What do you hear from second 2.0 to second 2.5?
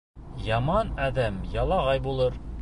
булыр.